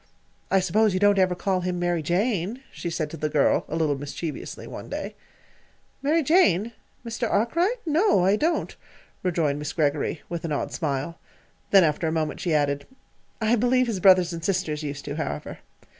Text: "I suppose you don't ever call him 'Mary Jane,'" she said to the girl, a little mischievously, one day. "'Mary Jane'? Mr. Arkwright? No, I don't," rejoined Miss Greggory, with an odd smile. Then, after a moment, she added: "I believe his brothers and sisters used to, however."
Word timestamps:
"I 0.49 0.61
suppose 0.61 0.95
you 0.95 0.99
don't 0.99 1.19
ever 1.19 1.35
call 1.35 1.61
him 1.61 1.77
'Mary 1.77 2.01
Jane,'" 2.01 2.63
she 2.71 2.89
said 2.89 3.11
to 3.11 3.17
the 3.17 3.29
girl, 3.29 3.65
a 3.67 3.75
little 3.75 3.95
mischievously, 3.99 4.65
one 4.65 4.89
day. 4.89 5.13
"'Mary 6.01 6.23
Jane'? 6.23 6.71
Mr. 7.05 7.29
Arkwright? 7.29 7.77
No, 7.85 8.25
I 8.25 8.35
don't," 8.35 8.75
rejoined 9.21 9.59
Miss 9.59 9.73
Greggory, 9.73 10.23
with 10.27 10.43
an 10.43 10.51
odd 10.53 10.71
smile. 10.71 11.19
Then, 11.69 11.83
after 11.83 12.07
a 12.07 12.11
moment, 12.11 12.39
she 12.39 12.51
added: 12.51 12.87
"I 13.39 13.55
believe 13.55 13.85
his 13.85 13.99
brothers 13.99 14.33
and 14.33 14.43
sisters 14.43 14.81
used 14.81 15.05
to, 15.05 15.17
however." 15.17 15.59